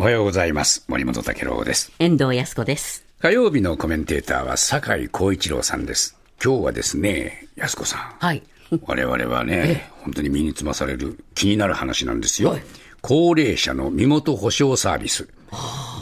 [0.00, 0.82] おはようございます。
[0.88, 1.92] 森本武郎です。
[1.98, 3.04] 遠藤康子です。
[3.18, 6.16] 火曜日のコメンテーターは酒井光一郎さんです。
[6.42, 8.00] 今日はですね、安子さん。
[8.18, 8.42] はい。
[8.86, 12.58] 我々はね、本当に身につまされる気になる話なんですよ。
[13.02, 15.28] 高齢者の身元保証サービス。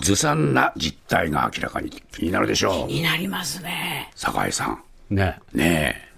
[0.04, 2.86] ずさんな実態が明らかに気になるでしょう。
[2.86, 4.12] になりますね。
[4.14, 4.80] 酒井さん。
[5.10, 6.08] ね、ね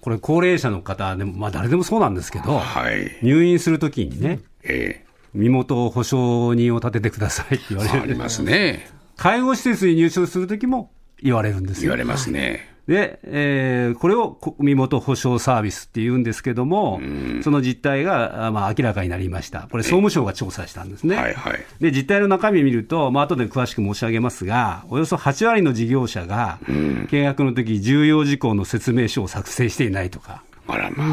[0.00, 2.58] これ、高齢者の方でも、まあ、誰でもそうなんですけど、え。
[2.58, 3.16] はい。
[3.22, 8.90] 入院するときにね、え身元保証人を立ててくださいって言われる、えありますね。
[9.16, 10.90] 介護施設に入所するときも
[11.22, 11.82] 言われるんですよ。
[11.82, 12.78] 言われますね。
[12.88, 17.00] で、えーこれをこ身元保証サービスって言うんですけども、
[17.42, 19.68] その実態が、あまあ、明らかになりました。
[19.70, 21.16] これ、総務省が調査したんですね。
[21.16, 21.64] はいはい。
[21.80, 31.04] で、実態の中身を見ると、まあ後で詳しく申し上げますが、およそ8割の事業者が、契約の時重要事項の説明書を作成していないとか、あらま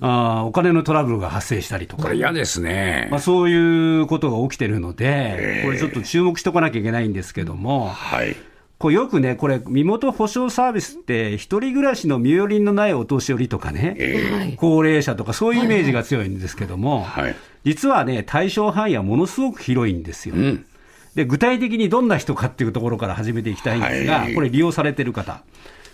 [0.00, 0.40] あ。
[0.40, 3.20] あーお金のトラブルが発生したりとかこれ、嫌ですねまあ、。
[3.20, 8.36] そういうことが起きてるので、これちょっと注目しとかなきゃいけないんですけども、はい。
[8.78, 20.34] これよくね、これ、身元保証サービスって、一人暮らしの身寄りのないお年寄りとかね、え高齢者とか、そういうイメージが強いんですけども、はい実はね、対象範囲はものすごく広いんですよ。
[20.34, 20.66] うん。
[21.14, 25.42] で具体的にどんな人かっていうところから始めていきたいんですが、はいこれ、利用されてる方、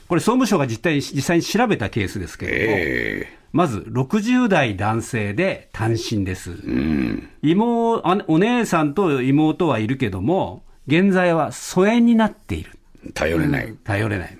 [0.09, 6.51] これ、総務省が実態実際に調べたケースですけれども、えまず60代男性で単身です。
[6.51, 7.29] えうん。
[7.43, 12.79] 妹あお姉さんと妹はいるけども、現在は疎遠になっている、
[13.13, 13.75] 頼れない。
[13.85, 14.39] 頼れない、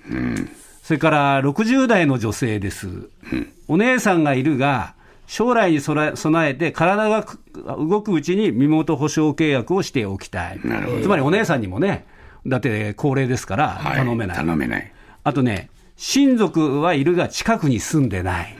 [0.81, 2.87] それから60代の女性です、
[3.67, 4.95] お姉さんがいるが、
[5.27, 7.39] 将来に備えて、体がく
[7.87, 12.07] 動くうちに身元保証契約をしておきたい、なるほどつまりお姉さんにもね、
[12.47, 13.97] だって高齢ですから、はい。
[13.97, 14.91] 頼めない、頼めない。
[15.23, 18.55] あとね、親族はいるが近くに住んでない、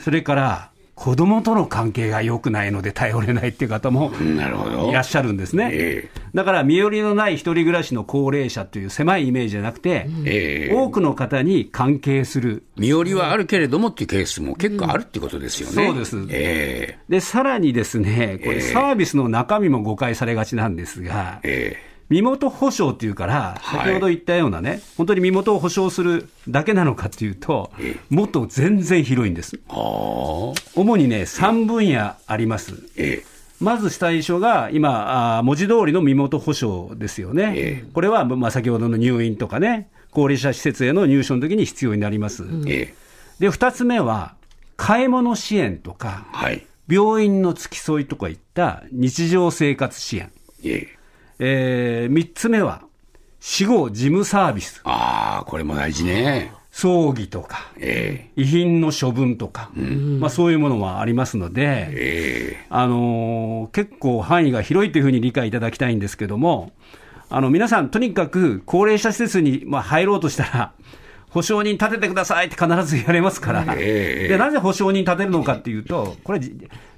[0.00, 4.12] それから子供との関係が良くないので頼れないっていう方も。
[4.20, 5.70] いらっしゃるんですね。
[5.72, 12.62] えだから身寄りのない一人暮らしの高齢者という狭いイメージじゃなくて、ええ多くの方に関係する。
[12.76, 15.86] 身寄りはあるけれどもっていうケースも結構あるっていうことですよね。
[15.86, 23.80] そうですえで、さらにですね、これサービスの中身も誤解されがちなんですがえ、え身元保証っていうから、はい。
[23.80, 27.70] 先ほど言ったようなね、本当に身元を保証するだけなのかっていうと、
[28.10, 29.58] もっと全然広いんです。
[29.68, 32.74] 主にね、3分野あります。
[32.96, 33.24] え
[33.60, 42.44] まず最初が、今、文字通りの身元保証ですよね、えこれは、まあ、先ほどの入院とかね、高齢者施設への入所の時に必要になります。
[42.64, 42.92] で、
[43.40, 44.34] 2つ目は、
[44.76, 46.66] 買い物支援とか、はい。
[46.88, 50.32] 病院の付き添いとかいった日常生活支援、
[51.44, 52.82] えええ3つ目は、
[53.40, 56.52] 死後事務サービス、ああ、これも大事ね。
[56.70, 59.70] 葬儀とか、え遺品の処分とか、
[60.20, 62.58] まあ、そういうものもありますので、ええ。
[62.62, 66.72] えあのー結構範囲が広いというふうに理解いただきたいんですけども、
[67.28, 70.72] あの皆さん、とにかく高齢者施設に、まあ、入ろうとしたら、
[71.30, 74.28] 保証人立ててくださいって必ず言われますから、ええ。
[74.28, 76.40] でなぜ保証人立てるのかっていうと、これ、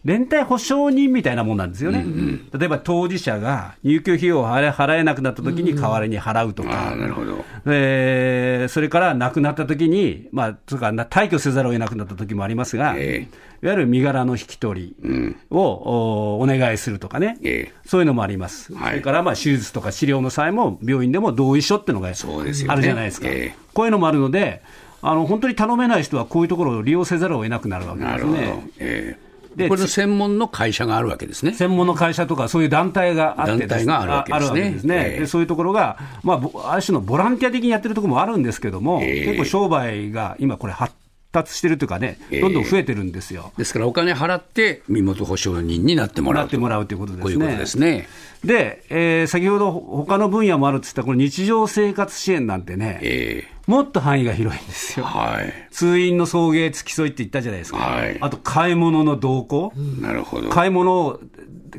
[0.04, 2.04] 連帯保証人みたいなもんなんですよね、
[2.52, 6.88] 例えば当事者が入居費用を払えなくなった時に代わりに払うとか。
[6.88, 7.44] ああ、なるほど。
[7.66, 13.28] えーそれから亡くなった時に、まあ、つうかな退去せざるを得なくなった時もありますが、え
[13.62, 17.72] いわゆる身柄の引き取りを、おお願いするとかね、ええ。
[17.86, 18.90] そういうのもあります、はい。
[18.90, 23.56] それからまあ手術とか治療の際も、病院でも同意書っていうのがあるじゃないですか、ええ。
[23.72, 24.62] こういうのもあるので、
[25.00, 28.04] あの本当に頼めない人はこういうところを利用せざるを得なくなるわけ。
[28.04, 28.70] ですね。
[28.78, 29.23] ええ
[29.56, 31.52] でこれの専門の会社があるわけですね。
[31.52, 34.70] 専門の会社とか、そういう団体があって団体があるわけですね。
[34.70, 35.26] ですね。
[35.26, 39.24] そういうところが、まあぼ、ある種のボランティア的にやってるところもあるんですけども、ええ。
[39.26, 40.92] 結構商売が今、これ、発
[41.34, 43.52] 達してるというかね、ええどんどん増えてるんですよ。
[43.58, 46.46] ですからお金払って身元保証人になってもらうと。
[46.46, 47.22] なってもらうということですね。
[47.22, 48.08] こういうことですね。
[48.44, 55.06] で、えー先ほど他の分野もあるって言ったこの日常生活支援なんてね、えもっと範囲が広いんですえよ。
[55.06, 55.52] はい。
[55.70, 57.78] 通院の送迎付き添いって言ったじゃないですか。
[57.78, 60.48] はいあと買い物の同行、なるほど。
[60.50, 61.20] 買い物を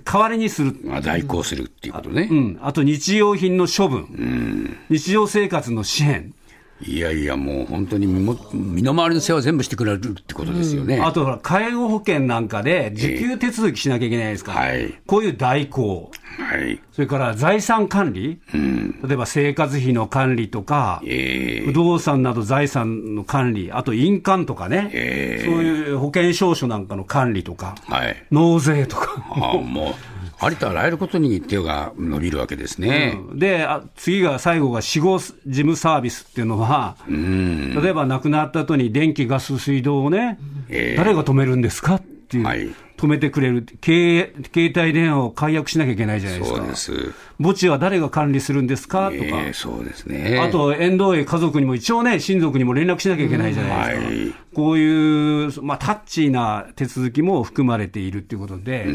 [0.04, 0.76] 代わりにする。
[0.84, 2.28] まあ、代行するっていうことね。
[2.30, 6.34] うん、あと日用品の処分、日常生活の支援、
[6.82, 11.00] いやいや、もう本当に身の回りの世話を全部してくれるってことですよね。
[11.00, 14.94] あとほら介護保険なんかで受給手続きしなきゃいけないですから、はい。
[15.08, 16.82] こういう代行、はい。
[16.92, 21.66] それから財産管理、例えば生活費の管理とか、ええ。
[21.66, 25.44] 不動産など財産の管理、あと印鑑とかね、え。
[25.46, 28.26] そういう保険証書なんかの管理とか、はい。
[28.32, 29.26] 納税とか。
[29.30, 29.94] ああ、もう、
[30.40, 33.18] ありとあらゆることに手が伸びるわけですね。
[33.34, 40.38] で、あ次が、最後が死後事務サービスっていうのは、例えば亡くなった後に電気、ガス、水道をね、
[40.70, 40.98] ええ。
[40.98, 42.02] 誰が止めるんですか？
[42.40, 46.58] っていう、はい止めてくれる、携携帯電話を解約しなきゃいけないじゃないですか。
[46.60, 47.14] そうです。
[47.44, 49.12] 墓地は誰が管理するんですか？
[49.12, 50.40] とか、ええそうですね。
[50.40, 54.08] あと、遠藤へ家族にも一応ね、親族にも連絡しなきゃいけないじゃないですか。
[54.08, 58.86] はいこういう、まあ、タッチーな手続きも含まれているということで、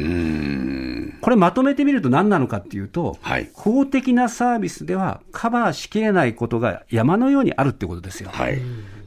[1.21, 8.31] これまとめてみると何なのかっていうと、はい公的なサービスではカバーしきれないことが山のようにあるってことですよ。
[8.33, 8.53] はい。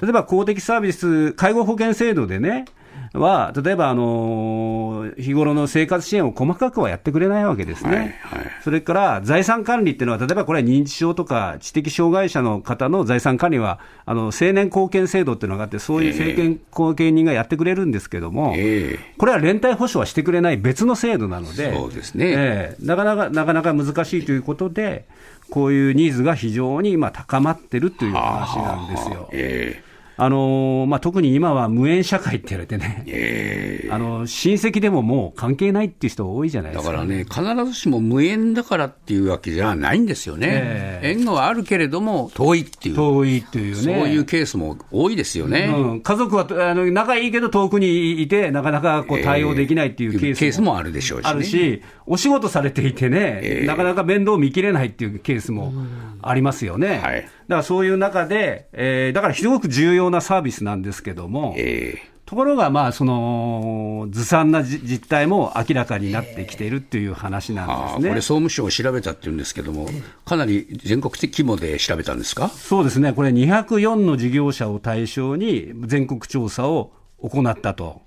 [0.04, 2.66] 例えば公的サービス、介護保険制度でね、
[3.14, 7.90] は、例えば、あのー日頃の生活支援を細かくはやってくれないわけですね。
[7.90, 8.06] はいは
[8.42, 8.52] い。
[8.64, 22.26] それから財産管理っていうのは、例えばこれは認知症とか知的障害者の方の財産管理は、あの青年貢献制度っていうのがあって、そういう政権後見人がやってくれるんですけども、えこれは連帯保証はしてくれない別の制度なので、そうですね。
[22.28, 22.86] ええ。
[22.86, 25.06] なかなかなかなか難しいということで、
[25.50, 29.30] こういうニーズが非常に今、高まってるという話なんですよ。
[29.34, 36.92] ええあのーまあ、特に今は無縁社会って言われてね、ええあの親戚でももう関係ないっていう人多いじゃないですか。
[36.92, 40.48] だからね、必ずしも無縁だからっていうわけじゃないんですよね。
[40.52, 43.82] ええ縁はあるけれども、遠いっていう、遠いっていうね。
[43.82, 45.74] そういうケースも多いですよね。
[45.76, 55.74] うん、家族はあの仲いいけど遠くにいて、なかなかこう対応できないっていうケースも,、ケースもあるでしょうしねあるし、お仕事されていてね、ええなかなか面倒見きれないっていうケースも
[56.22, 57.00] ありますよね。
[57.04, 62.14] はいだからそういう中で、えーだからすごく重要なサービスなんですけども、ええ。
[62.26, 68.08] ところが、まあ、そのずさんなじ実態も明らかになってきているっていう話なんあですね。
[68.08, 69.88] あこれ、総務省調べたっていうんですけども、
[70.26, 72.48] かなり全国的規模で調べたんですか？
[72.50, 76.92] そうですね、これ、204の事業者を対象に全国調査を
[77.22, 78.02] 行ったと、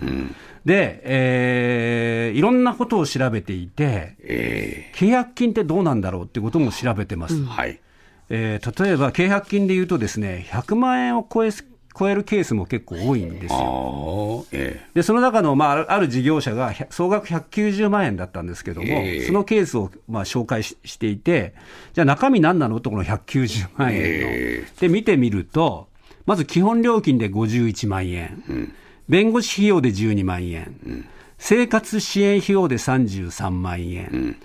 [0.64, 7.36] で、えーいろんなことを調べていて、え契約金ってどうなんだろうってことも調べてます。
[7.36, 7.80] えはい。
[8.28, 11.50] えー例えば、契約金でいうとですね、100万円を超え
[11.98, 14.44] 超えるケースも結構多いんですあよ。
[14.44, 19.26] あ、えで、その中の、まあある、事業者が100総額190万円だったんですけども、ええ。
[19.26, 21.54] そのケースを、まあ、紹介ししていて、
[21.94, 22.80] じゃあ中身何なの？
[22.80, 24.28] とこの190万円の。
[24.30, 25.88] えで、見てみると、
[26.26, 28.74] まず基本料金で51万円、
[29.08, 31.06] 弁護士費用で12万円、
[31.38, 34.36] 生活支援費用で33万円、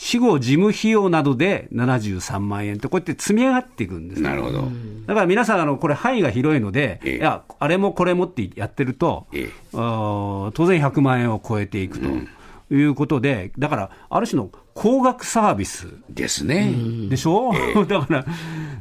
[0.00, 4.62] 死後事務費用などで73万円と、こうやって積み上がっていくんですなるほど。
[5.06, 16.72] だから皆さん、あのこれ、範囲が広いので、ええいや、あれもこれもってやってると、ええ当然100万円を超えていくということで、だから、ある種の高額サービスですね。
[17.10, 17.50] でしょ、
[17.88, 18.24] だから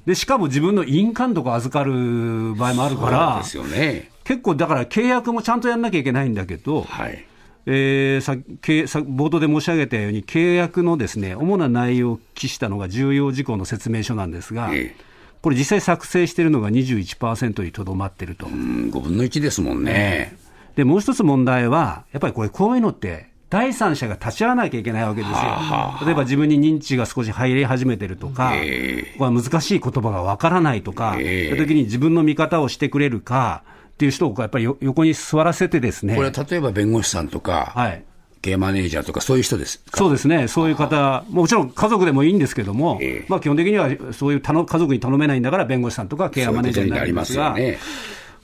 [0.05, 4.11] で、しかも自分の印鑑とか預かる場合もあるからで、すよね。
[4.23, 7.26] 結構だから契約もちゃんとやんなきゃいけないんだけど、はい。
[7.69, 15.07] えーさけさ冒頭で申し上げたように、契約のですね主な内容を記したのが重要事項の説明書なんですが、ええ。
[15.41, 20.35] これ、実際作成しているのが21%にとどまっていると、うん、5分の1ですもんね。
[20.75, 25.35] でもう一つ問題は、やっぱりこれ、こういうのって、第三者が立ち会わなきゃいけないわけですよ。
[25.35, 29.17] はあ例えば自分に認知が少し入り始めてるとか、ええ。
[29.17, 31.49] これは難しい言葉がわからないとか、ええ。
[31.49, 33.63] そういう時に自分の味方をしてくれるか
[33.97, 38.03] っていう人をやっぱりよ横に座らせてですね、これは例えば弁護士さんとか、はい、
[38.43, 39.97] 経営マネージャーとか、そういう人ですか？
[39.97, 47.55] そうですね、そういう方、もちろん家族でもいいんですけども、ええまあ、基本的にはそういう頼家族に頼めないんだから、弁護士さんとかケアマネージャーになりますすが。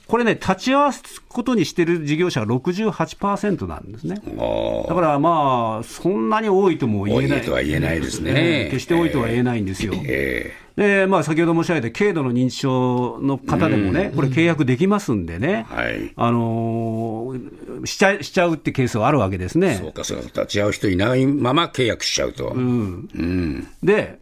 [0.06, 4.16] これね、立ち会わすことにしてる事業者が68%なんですね。
[4.38, 7.38] あだからまあ、そんなに多いともあ、言えない。
[7.40, 8.70] 多いとは言えないですえねえ。
[8.70, 9.94] 決して多いとは言えないんですよ。
[10.04, 16.12] えで、まあ、先ほど申し上げた軽度の認知症の方でもね、これ契約できますんでね、えはい。
[16.16, 19.76] あのーしちゃしちゃうってケースはあるわけですね。
[19.80, 22.48] そうか、そうか、立ち会う人いないまま契約しちゃうと。
[22.48, 23.68] うん。
[23.82, 24.18] で、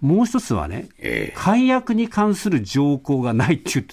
[0.00, 3.86] もう一つはね、ええ解約に関する条項がないっていう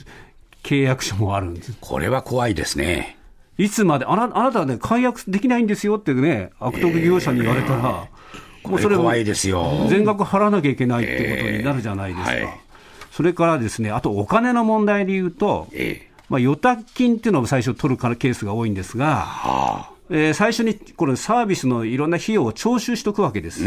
[0.64, 1.74] 契約書もあるんです。
[1.80, 3.18] これは怖いですね。
[3.58, 8.08] いつまで、あなあなたはね、解約できないんですよってね、悪徳業者に言われたら、
[8.64, 9.88] これ怖いですよ。
[9.90, 12.34] 全額払わなきゃいけないってことになるじゃないですか。
[12.34, 12.62] ええはい
[13.12, 19.92] それからですね、あとお金の問題で言うと、ええまあ、予託金っていうのを最初取るからケースが多いんですが、はあ。
[20.10, 23.64] えー最初にこれサービスのいろんな費用を徴収しておくわけです。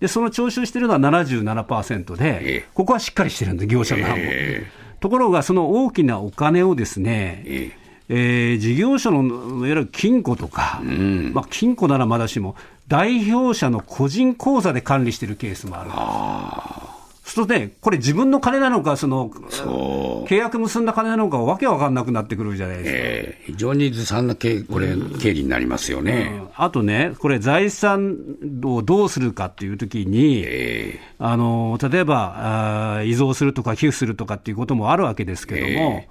[0.00, 4.16] で、その徴収してるのは77%で、ええここはしっかりしてるんで、業者側も。
[4.18, 4.66] え
[5.02, 7.72] ところが、その大きなお金をですね、え
[8.08, 8.54] え。
[8.54, 9.24] ー事業者の
[9.58, 10.80] いわゆる金庫とか、
[11.32, 12.56] まあ、金庫ならまだしも、
[12.88, 16.91] 代表者の個人口座で管理しているケースもある。
[17.24, 19.30] そうするとね、これ自分の金なのか、その。
[20.26, 22.96] 契約結んだ金なのか、わけわかんなくなってくるじゃないですか。
[22.98, 26.42] ええ非常にずさんな経これ、経理になりますよね。
[26.56, 28.16] あとね、これ、財産
[28.64, 36.04] をどうするかっていうときに、えあの例えばあー遺贈するとか寄付するとかっていうこともあるわけですけども、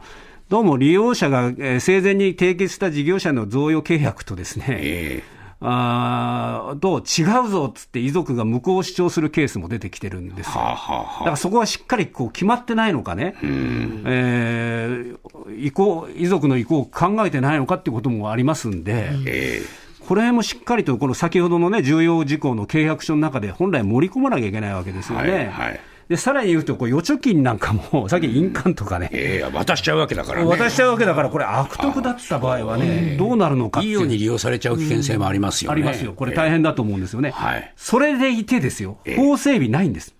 [0.47, 5.23] どうも利用者が、えー生前に締結した事業者の贈与契約とですね、え
[5.63, 10.53] あーと違うぞっつって遺族が無効を主張するケースも出てきてるんですよ。
[10.53, 15.17] はあ、はあだかはらそこはしっかりこう決まってないのかね、えー
[15.57, 19.61] 意向遺族の意向を考えてないのかっていうこともありますんで、え。
[20.07, 25.31] これもしっかりと、この先ほどのね、重要事項の契約書の中で本来盛り込まなきゃいけないわけですよね。
[25.31, 25.79] はいはい
[26.11, 30.45] でさらに言うと、こう預貯金なんかも、さっき印鑑とかね、ええ渡しちゃうわけだからね。
[30.45, 35.73] 渡しちゃうわけだから、これ、悪徳だった場合はね、どうなるのかっていういいように利用されちゃう危険性もありますよね。
[35.73, 37.31] ありますよ、これ、大変だと思うんですよね。
[37.31, 40.13] はいそれでいてですよ、法整備ないんです。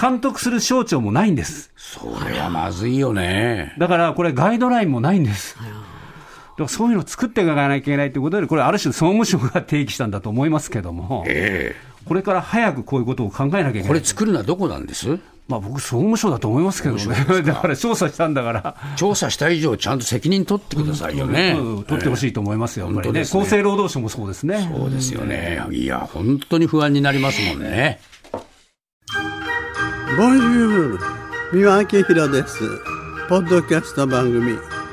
[0.00, 1.70] 監督する省庁もないんです。
[1.76, 3.74] それはまずいよね。
[3.76, 5.54] だからこれ、ガイドラインもないんです。
[5.58, 5.64] だ
[6.58, 11.74] からそういうのを作っていかなきゃいけないということで、これ、ある種、総務省が提起したんだと思いますけども、え
[12.04, 14.06] これから早くこういうことを考えなきゃいけえこれない。
[14.06, 15.18] 作るのはどこなんです？
[15.48, 17.04] まあ、僕、総務省だと思いますけどね、
[17.42, 21.56] だから調査したんだから、調査した以上、ちゃんと責任取ってくださいよね。
[21.58, 24.68] うん取ってほしいと思いますよ、やっぱりねね厚生労働省もそうですね。
[24.78, 25.62] そうですよね。
[25.70, 27.98] いや、本当に不安になりますもんね。
[30.16, 30.98] ボンジュール
[31.52, 32.60] 三輪明宏です
[33.28, 34.58] ポッドキャスト番組